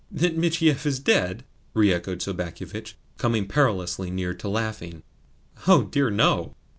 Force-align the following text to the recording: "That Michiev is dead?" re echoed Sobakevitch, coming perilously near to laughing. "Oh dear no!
"That 0.09 0.35
Michiev 0.35 0.83
is 0.87 0.97
dead?" 0.97 1.45
re 1.75 1.93
echoed 1.93 2.23
Sobakevitch, 2.23 2.95
coming 3.19 3.47
perilously 3.47 4.09
near 4.09 4.33
to 4.33 4.49
laughing. 4.49 5.03
"Oh 5.67 5.83
dear 5.83 6.09
no! 6.09 6.55